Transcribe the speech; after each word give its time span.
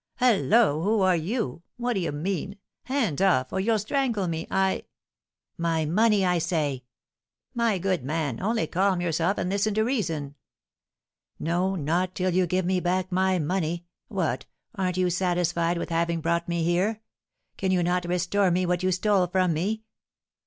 "Hallo! 0.15 0.81
Who 0.81 1.01
are 1.01 1.15
you? 1.15 1.61
What 1.77 1.93
do 1.93 1.99
you 1.99 2.11
mean? 2.11 2.57
Hands 2.85 3.21
off, 3.21 3.53
or 3.53 3.59
you'll 3.59 3.77
strangle 3.77 4.27
me! 4.27 4.47
I" 4.49 4.85
"My 5.59 5.85
money, 5.85 6.25
I 6.25 6.39
say!" 6.39 6.85
"My 7.53 7.77
good 7.77 8.03
man, 8.03 8.41
only 8.41 8.65
calm 8.65 8.99
yourself 8.99 9.37
and 9.37 9.47
listen 9.47 9.75
to 9.75 9.83
reason!" 9.83 10.33
"No, 11.37 11.75
not 11.75 12.15
till 12.15 12.31
you 12.33 12.47
give 12.47 12.65
me 12.65 12.79
back 12.79 13.11
my 13.11 13.37
money. 13.37 13.85
What, 14.07 14.47
aren't 14.73 14.97
you 14.97 15.11
satisfied 15.11 15.77
with 15.77 15.91
having 15.91 16.19
brought 16.19 16.47
me 16.49 16.63
here? 16.63 17.01
Can 17.57 17.69
you 17.69 17.83
not 17.83 18.05
restore 18.05 18.49
me 18.49 18.65
what 18.65 18.81
you 18.81 18.91
stole 18.91 19.27
from 19.27 19.53
me?" 19.53 19.83